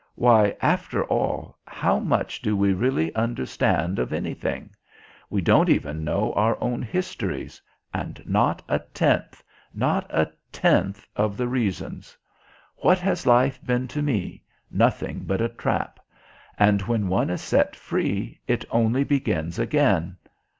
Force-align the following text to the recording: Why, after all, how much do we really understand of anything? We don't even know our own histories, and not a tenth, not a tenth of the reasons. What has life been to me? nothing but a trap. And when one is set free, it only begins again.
Why, 0.15 0.57
after 0.63 1.03
all, 1.03 1.59
how 1.67 1.99
much 1.99 2.41
do 2.41 2.57
we 2.57 2.73
really 2.73 3.13
understand 3.13 3.99
of 3.99 4.11
anything? 4.11 4.71
We 5.29 5.41
don't 5.41 5.69
even 5.69 6.03
know 6.03 6.33
our 6.33 6.57
own 6.59 6.81
histories, 6.81 7.61
and 7.93 8.19
not 8.25 8.63
a 8.67 8.79
tenth, 8.79 9.43
not 9.75 10.07
a 10.09 10.31
tenth 10.51 11.05
of 11.15 11.37
the 11.37 11.47
reasons. 11.47 12.17
What 12.77 12.97
has 12.97 13.27
life 13.27 13.63
been 13.63 13.87
to 13.89 14.01
me? 14.01 14.41
nothing 14.71 15.19
but 15.25 15.39
a 15.39 15.49
trap. 15.49 15.99
And 16.57 16.81
when 16.81 17.07
one 17.07 17.29
is 17.29 17.41
set 17.41 17.75
free, 17.75 18.41
it 18.47 18.65
only 18.71 19.03
begins 19.03 19.59
again. 19.59 20.17